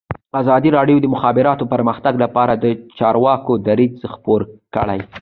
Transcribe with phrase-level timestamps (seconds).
[0.41, 2.65] ازادي راډیو د د مخابراتو پرمختګ لپاره د
[2.97, 4.39] چارواکو دریځ خپور
[4.75, 4.99] کړی.